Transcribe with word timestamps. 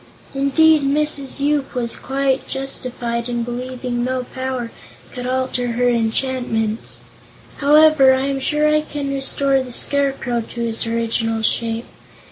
Indeed, 0.33 0.81
Mrs. 0.81 1.41
Yoop 1.41 1.75
was 1.75 1.95
quite 1.95 2.47
justified 2.47 3.29
in 3.29 3.43
believing 3.43 4.03
no 4.03 4.23
power 4.23 4.71
could 5.11 5.27
alter 5.27 5.73
her 5.73 5.87
enchantments. 5.87 7.01
However, 7.57 8.11
I 8.15 8.21
am 8.25 8.39
sure 8.39 8.67
I 8.67 8.81
can 8.81 9.13
restore 9.13 9.61
the 9.61 9.71
Scarecrow 9.71 10.41
to 10.41 10.61
his 10.61 10.87
original 10.87 11.43
shape. 11.43 11.85